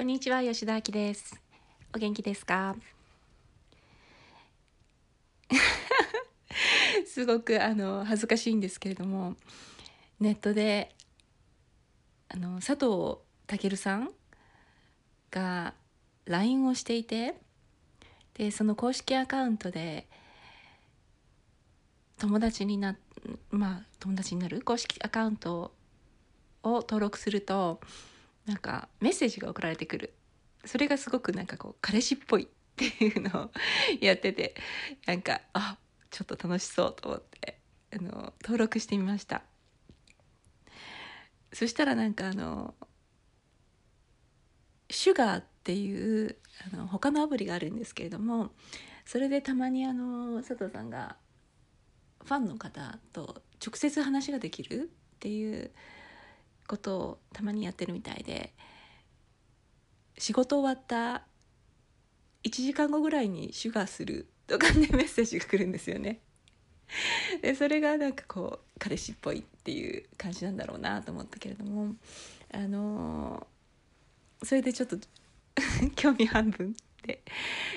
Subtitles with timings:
[0.00, 1.38] こんにちは吉田明です。
[1.94, 2.74] お元気ですか？
[7.06, 9.36] すごくあの恥ずかしいんですけれども
[10.18, 10.96] ネットで
[12.30, 13.18] あの佐藤
[13.60, 14.10] 健さん
[15.30, 15.74] が
[16.24, 17.34] LINE をしていて
[18.32, 20.08] でその公式アカウントで
[22.16, 22.96] 友達にな
[23.50, 24.62] まあ友達になる？
[24.62, 25.74] 公式アカウント
[26.62, 27.82] を登録すると
[28.46, 30.14] なんかメッセージが送られてくる。
[30.64, 33.50] それがすごくなんかこう彼氏っぽいっていうのを
[34.00, 34.54] やってて
[35.06, 35.78] なんかあ
[36.10, 37.58] ちょっと楽しそうと思って
[37.92, 39.42] あの登録してみました。
[41.52, 42.74] そしたらなんかあの
[44.88, 46.36] シュガーっていう
[46.72, 48.50] あの他のアプリがあるんですけれども
[49.04, 51.16] それでたまにあの佐藤さんが
[52.24, 55.70] ファンの方と直接話ができるっていう
[56.70, 58.52] ことをたまにやってるみたいで
[60.18, 61.22] 仕事終わった
[62.44, 66.20] 1時間後ぐらいにシュガーするとかね メッセージが来るんですよね。
[67.42, 71.94] でそれがなんかこう彼氏っぽいっていう感じなんだろうなと思ったけれども
[72.52, 74.98] あのー、それでちょっと
[75.94, 76.74] 興味半分
[77.04, 77.22] で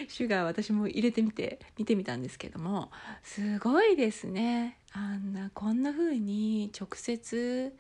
[0.07, 2.91] シュガー私も入れてみて見てみたんですけども
[3.21, 7.75] すごいですねあんなこんな風に直接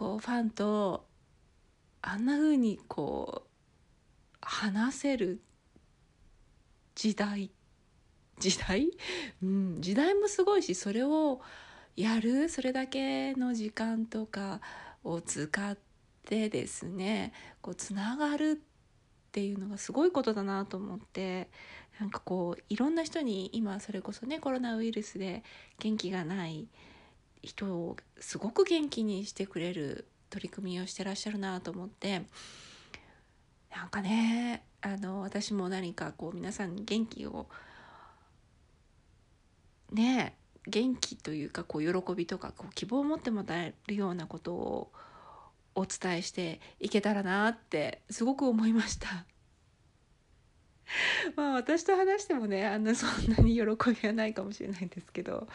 [0.00, 1.04] こうファンと
[2.00, 3.48] あんな風にこう
[4.40, 5.42] 話せる
[6.94, 7.50] 時代
[8.38, 8.90] 時代、
[9.44, 11.42] うん、時代もすごいしそれを
[11.96, 14.62] やるそれだけの時間とか
[15.04, 15.76] を使っ
[16.24, 21.50] てですねこうつながるっていうのがすごいことだなと思って
[21.98, 25.44] なんかこういろんな人に今それこそねコロナウイルスで
[25.78, 26.68] 元気がない
[27.42, 32.22] 人をすごく元気にしてくれる取り組みをしてらっしゃるなと思って
[33.74, 37.46] なんかねあの私も何かこう皆さんに元気を
[39.92, 40.34] ね
[40.66, 44.92] 元気というかこう喜びとかこう希望を持ってもらえるようなことを
[45.74, 49.24] お伝えしていけたらなってすごく思いました。
[51.36, 55.48] まあ私と話してもねあんなそんなに喜びはないかもしれないんですけど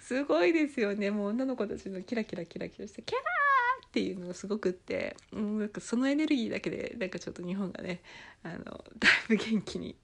[0.00, 8.02] すごいですよねもう女の子たちのキラキラキラキラしてキャーっていうのがすごくって、うん、なんかそのエネルギーだけでなんかちょっと日本がね
[8.42, 9.96] あの だいぶ元気に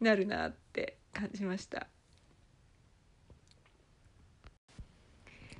[0.00, 1.88] なるなって感じました。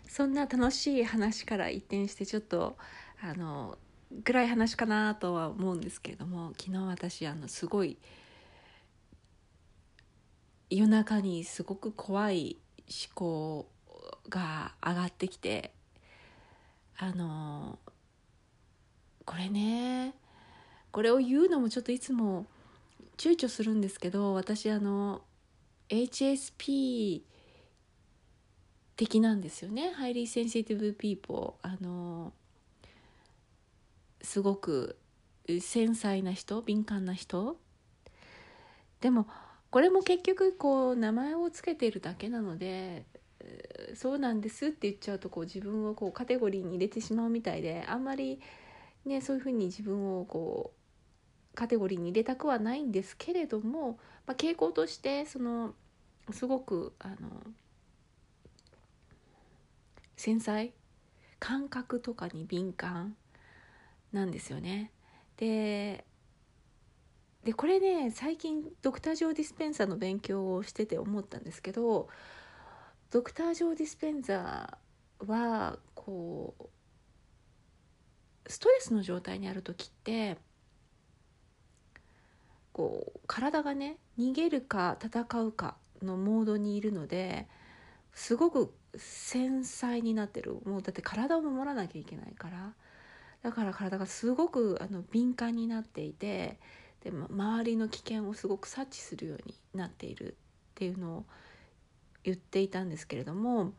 [0.06, 2.76] そんな楽しい話から一転してちょっと
[3.20, 3.78] あの
[4.24, 7.98] 暗い話かなとは思うんですけれども昨日私あのすごい
[10.70, 12.56] 夜中にすごく怖い
[12.88, 13.68] 思考
[14.28, 15.72] が上がってきて
[16.98, 17.78] あの
[19.24, 20.14] これね
[20.90, 22.46] これを言うのもちょっといつも
[23.16, 25.22] 躊躇するんですけど私あの
[25.88, 27.22] HSP
[28.96, 29.92] 的なんですよね。
[29.92, 32.32] highly sensitive people あの
[34.20, 34.96] すごく
[35.60, 37.56] 繊細な人敏感な人。
[39.00, 39.28] でも
[39.70, 43.04] これも結局こう名前を付けてるだけなので
[43.94, 48.40] そうなんですって言っちゃうとこう自分をこうカテゴリーに入れてしまうみたいであんまり
[49.04, 55.74] ねそういうふうに自分をこうカテゴリーに入れたくはないんですけれども、まあ、傾向としてその
[56.30, 57.16] すごくあの
[60.16, 60.72] 繊細
[61.38, 63.16] 感覚とかに敏感
[64.12, 64.90] なんですよね。
[65.36, 66.04] で
[67.48, 72.10] でこれね最近ドクター・ジョー・ディスペンサーの勉強をしてて思ったんですけど
[73.10, 76.64] ドクター・ジョー・ディスペンザーはこう
[78.52, 80.36] ストレスの状態にある時って
[82.74, 87.48] こう体がね逃げるか戦うかのモードにいるので
[88.12, 90.58] すごく繊細になってる。
[90.66, 92.74] もうだって体を守らなきゃいけないから。
[93.42, 96.58] だから体がすごくあの敏感になっていて
[97.02, 100.34] で周りの危険をすごく察知するようになっているっ
[100.74, 101.24] ていうのを
[102.24, 103.72] 言っていたんですけれども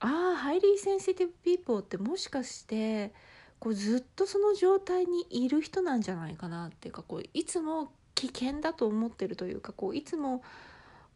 [0.00, 3.12] ああ highly sensitive people ってもしかして
[3.58, 10.42] こうずっとその状態にいる人なんじゃないかなっていうかこういつも危険だと思ってるというかこういつも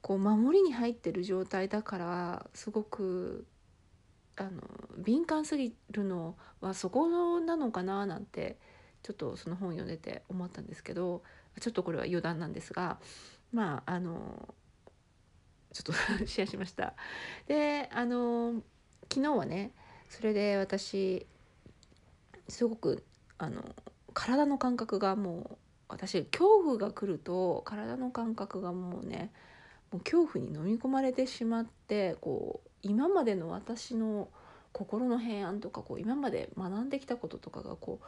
[0.00, 3.44] こう守りに入ってる状態だからすごく
[4.36, 4.50] あの
[4.98, 8.56] 敏感すぎるのはそこなのかななんて
[9.02, 11.22] ちょっとその本読んでて思ったんですけど
[11.60, 12.98] ちょっとこれは余談なんですが
[13.52, 14.54] まああの
[15.72, 15.92] ちょっと
[16.26, 16.94] シェアしました。
[17.46, 18.62] であの
[19.12, 19.72] 昨日はね
[20.08, 21.26] それで私
[22.48, 23.04] すごく
[23.38, 23.64] あの
[24.12, 25.58] 体の感覚がもう
[25.88, 29.32] 私恐怖が来ると体の感覚がもうね
[29.90, 34.28] もう恐怖に飲み込まれてしまってこう今までの私の
[34.72, 38.04] 心の平安とかこう今まで学んできたこととかがこう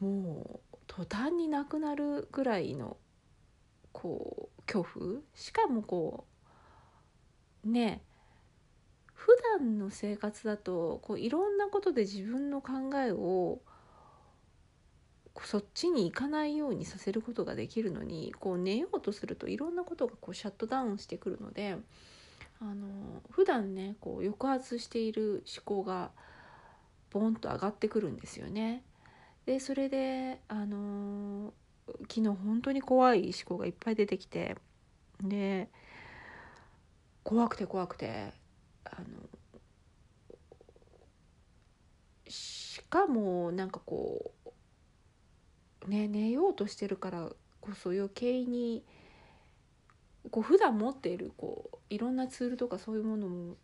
[0.00, 2.96] もう途端になくなるぐらいの
[3.92, 6.26] こう恐怖しかもこ
[7.64, 8.02] うね
[9.14, 13.60] 普段の生活だとこういろんなことで自分の考えを
[15.42, 21.76] そっちに行かないようにさせることができるのにこう寝ようとするといろんなことがこうシャットダウンしてくるので
[22.60, 26.10] あの普段ねこう抑圧している思考が
[27.10, 28.82] ボンと上がってくるんですよね。
[29.46, 31.54] でそれであの
[32.08, 34.56] 昨日本当に怖い思考がいっぱい出てきて
[35.22, 35.68] で
[37.22, 38.32] 怖くて怖くて
[38.84, 39.04] あの
[42.28, 44.32] しかもなんかこ
[45.86, 48.84] うね寝ようとしてるからこそ余計に
[50.32, 53.54] こう普段持っているこういろんなツールとかそういうものも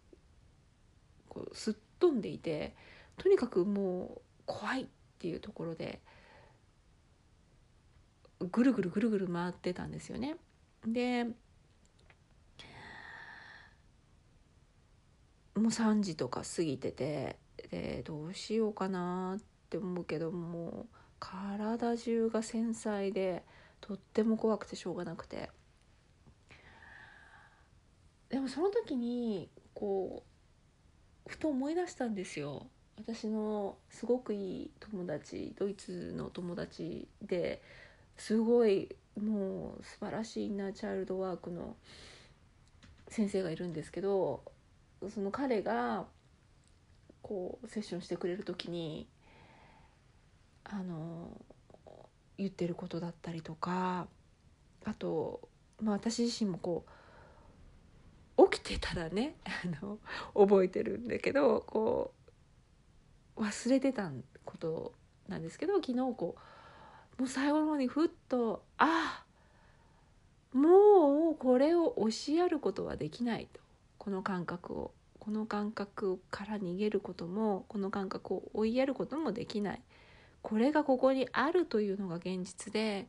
[1.29, 2.75] こうすっ飛んでいて
[3.17, 4.83] とにかくもう怖い。
[4.83, 4.87] っ
[5.23, 6.01] ていうところで
[8.41, 10.35] ぐるぐるぐるぐる回ってたんですよね。
[10.85, 11.33] でも
[15.55, 17.37] う3時とか過ぎてて
[17.71, 20.87] でどうしようかなって思うけども
[21.21, 23.45] 体中が繊細で
[23.81, 25.51] とっても怖くてしょうがなくて
[28.29, 30.25] でもその時にこ
[31.27, 32.67] うふと思い出したんですよ
[32.99, 37.63] 私のすごくいい友達ドイツの友達で
[38.17, 41.77] すごいもう素晴らしいインナーチャイルドワークの
[43.09, 44.43] 先生がいるんですけど
[45.13, 46.07] その彼が
[47.23, 49.07] こうセッションしてくれる時に
[50.65, 51.31] あの
[52.39, 54.07] 言ってることだったりとか
[54.85, 55.41] あと、
[55.81, 56.85] まあ、私自身もこ
[58.39, 59.99] う起きてたらねあの
[60.35, 62.22] 覚えてるんだけどこう
[63.37, 64.11] 忘れてた
[64.45, 64.93] こと
[65.29, 66.37] なんですけど昨日こ
[67.19, 69.25] うもう最後の方にふっと「あ
[70.53, 73.61] もうこれを押しやることはできない」と。
[73.99, 74.93] この感覚を。
[75.21, 79.83] この感覚から逃げることもこの感覚を追いやることもできない。
[80.43, 83.07] これがここにあるというのが現実で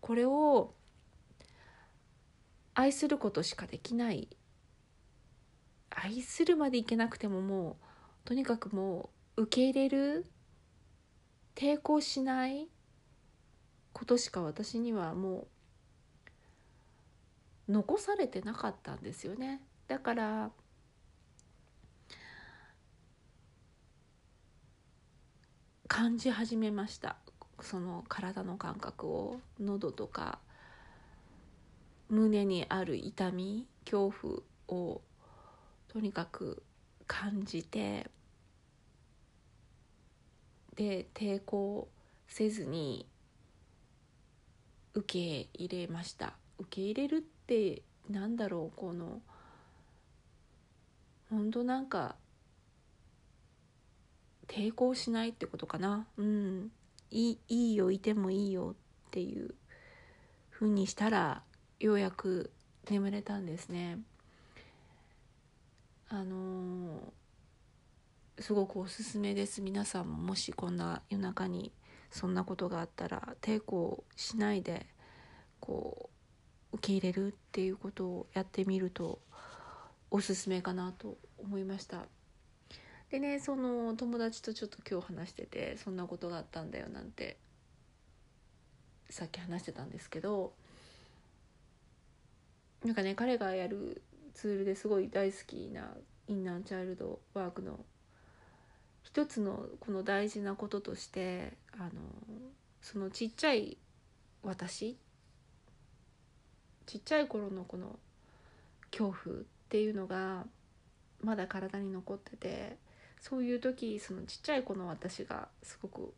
[0.00, 0.72] これを
[2.74, 4.28] 愛することしかできない。
[5.90, 7.74] 愛するまでいけなくてももう
[8.24, 10.26] とにかくもう受け入れる？
[11.54, 12.68] 抵抗しない？
[13.92, 15.46] ことしか私にはも
[17.68, 19.60] う残されてなかったんですよね。
[19.88, 20.50] だから
[25.86, 27.16] 感じ始めました。
[27.60, 29.40] その体の感覚を。
[29.60, 30.38] 喉とか
[32.08, 34.12] 胸にある痛み恐
[34.68, 35.02] 怖を
[35.88, 36.62] とにかく
[37.06, 38.10] 感じて
[40.76, 41.88] で抵抗
[42.28, 43.06] せずに
[44.94, 46.34] 受け入れました。
[46.58, 49.20] 受け入れるってなんだろうこの
[51.28, 52.16] 本当なんか
[54.46, 56.06] 抵抗しないってことかな。
[56.16, 56.70] うん。
[57.10, 59.54] いいいいよいてもいいよっていう
[60.50, 61.42] ふうにしたら
[61.78, 62.50] ようやく
[62.90, 63.98] 眠れたんですね。
[66.08, 66.98] あのー、
[68.38, 69.62] すごくおすすめです。
[69.62, 71.72] 皆さんももしこんな夜中に
[72.10, 74.86] そんなことがあったら抵抗しないで
[75.58, 76.10] こ
[76.72, 79.20] う受け入れるっていうことをやってみると
[80.10, 82.06] おすすめかなと思いました。
[83.10, 87.38] でねその友達とちょっと今日話しててそんなことがあったんだよなんて
[89.08, 90.52] さっき話してたんですけど
[92.84, 94.02] なんかね彼がやる
[94.34, 95.88] ツールですごい大好きな
[96.28, 97.78] インナーチャイルドワークの
[99.06, 101.90] 一つのこの大事なこととしてあの
[102.82, 103.78] そのちっちゃい
[104.42, 104.96] 私
[106.86, 108.00] ちっちゃい頃のこの
[108.90, 110.44] 恐怖っていうのが
[111.22, 112.78] まだ体に残ってて
[113.20, 116.12] そういう時そのちっちゃい子の私がすごく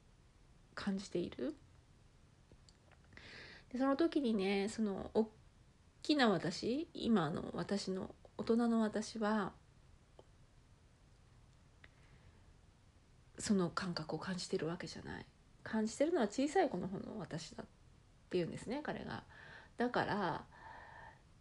[0.75, 1.55] 感じている。
[3.71, 5.29] でその時にねその大
[6.03, 9.53] きな私今の私の大人の私は
[13.39, 15.27] その感覚を感じてるわけじゃない。
[15.63, 17.67] 感じてるのは小さい子の方の私だっ
[18.31, 19.23] ていうんですね彼が。
[19.77, 20.45] だから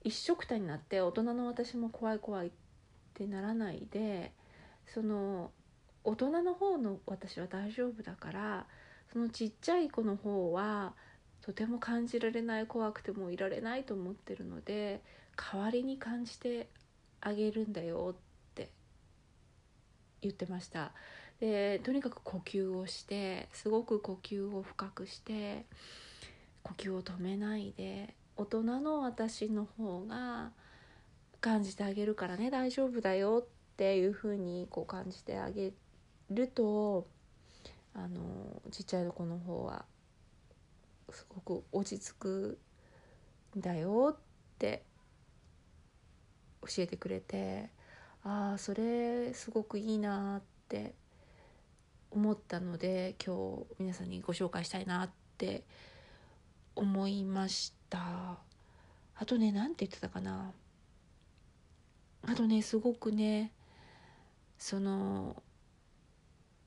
[0.04, 2.51] 一緒くたになって大人の私も怖い怖いっ
[3.13, 4.32] てならないで
[4.86, 5.51] その
[6.04, 8.66] 大人の方の私は大丈夫だから
[9.12, 10.94] そのちっちゃい子の方は
[11.42, 15.01] とても感じられない怖くてもいられないと思ってるので
[15.36, 16.68] 代わりに感じて
[17.22, 18.16] あげるんだよっ
[18.54, 18.70] て
[20.22, 20.92] 言ってました。
[21.39, 25.65] でとにかく呼吸をしてすごく呼吸を深くして
[26.63, 30.51] 呼吸を止めないで大人の私の方が
[31.39, 35.74] 感じてあげるからね大丈夫だよっていうふうにこう感じてあげ
[36.32, 37.08] ると
[37.94, 39.86] あのちっちゃい子の方は
[41.12, 42.60] すごく落ち着く
[43.58, 44.20] んだよっ
[44.60, 44.84] て
[46.62, 47.70] 教えてくれて
[48.24, 50.94] ああそれすごくいいなって
[52.12, 55.64] 思ったので今日皆さんにご紹介したいなって
[56.76, 58.38] 思いました。
[59.20, 60.52] あとね何て言ってたかな。
[62.24, 63.52] あとねすごくね
[64.58, 65.42] その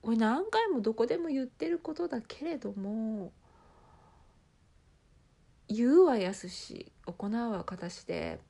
[0.02, 3.32] これ何回もどこでも言ってることだけれども
[5.68, 8.40] 言うはやすし行うは形で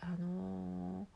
[0.00, 1.08] あの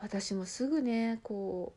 [0.00, 1.74] 私もすぐねこ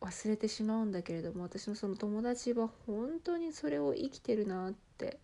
[0.00, 5.18] う忘れてしまうんだけれども私のその友達は本当にそれを生きてるなって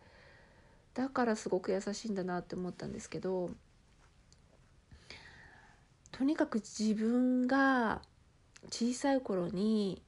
[0.93, 3.51] だからすごく優しいんだなって思ったんですけど
[6.13, 8.03] とにかく自分が
[8.71, 10.03] 小さい頃に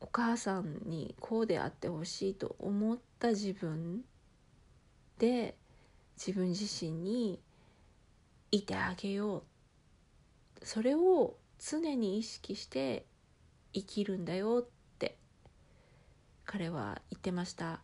[0.00, 4.02] お母さんにこうであってほしいと思った自分
[5.18, 5.56] で
[6.16, 7.40] 自分自身に
[8.50, 9.42] いてあげよう
[10.62, 13.06] それを常に意識して
[13.72, 15.16] 生きるんだよって
[16.44, 17.80] 彼は言ってました。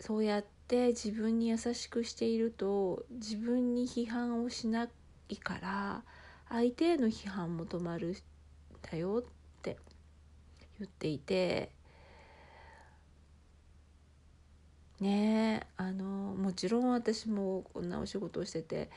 [0.00, 4.88] そうやって自分に優しくしていると自分に批判をしな
[5.28, 6.02] いから
[6.48, 8.14] 相手への批判も止まるん
[8.90, 9.76] だよって
[10.78, 11.70] 言っていて
[15.00, 18.90] ねえあのもちろん私もこんなお仕事をしてて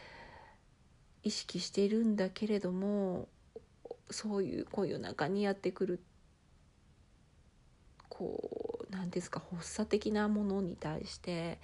[1.23, 3.27] 意識しているんだけれども
[4.11, 6.03] そういうこういう中にやってくる
[8.09, 11.59] こう何ですか発作的なものに対して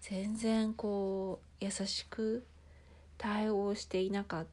[0.00, 2.44] 全然こう優しく
[3.16, 4.46] 対応していなかっ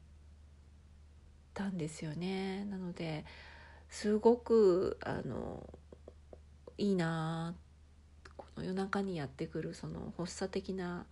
[1.54, 2.64] たんですよね。
[2.64, 3.24] なので
[3.88, 5.62] すごくあの
[6.78, 7.54] いいな
[8.36, 11.06] この夜中にやってくるその発作的な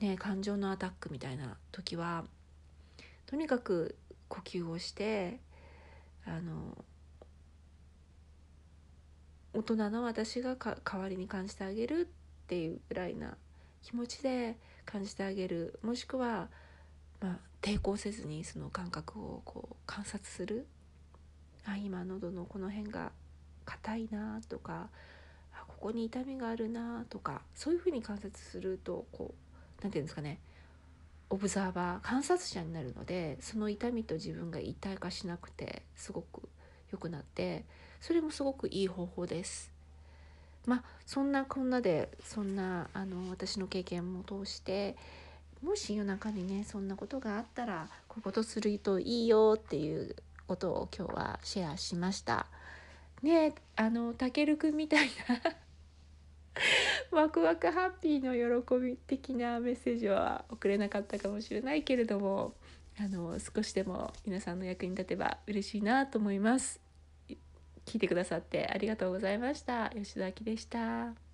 [0.00, 2.24] ね感情のアタックみたいな時は
[3.26, 3.96] とにかく
[4.28, 5.40] 呼吸をして
[6.26, 6.84] あの
[9.54, 12.08] 大人の私が代わりに感じてあげる
[12.44, 13.36] っていうぐらいな
[13.82, 14.56] 気持ちで
[14.86, 15.78] 感じてあげる。
[15.82, 16.48] もしくは、
[17.20, 20.66] まあ、抵抗せずにその感覚をこう観察する。
[21.64, 23.12] あ今喉のこの辺が
[23.64, 24.88] 硬いなとか
[25.52, 29.51] あここに痛みがあるなとかそういうふうに観察するとこう
[29.82, 30.38] 何て言うんですかね
[31.30, 36.42] オブザーバー観察者になるのでその痛みと自分が一体化しなくてすごく
[36.92, 37.64] 良くなって
[38.00, 39.70] それもすごくいい方法です。
[40.66, 44.96] まあそんなこんなでそんなあの私の経験も通して
[45.62, 50.14] もし夜中にねそんなことがあったらこういうことするといいよっていう
[50.46, 52.46] ことを今日はシェアしました。
[53.22, 55.56] ねあのたけるくんみたいな
[57.10, 62.54] ワクワクハッピーの喜び的なメッセージは送れなかったかもしれないけれども
[62.98, 66.80] あの少しでも皆さんの役に立てば嬉しいなと思います。
[67.84, 69.90] 聞いてくださってありがとうございました。
[69.90, 71.31] 吉田明でした。